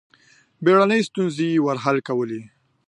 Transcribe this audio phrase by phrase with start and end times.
[0.63, 2.41] بېړنۍ ستونزې یې ور حل کولې.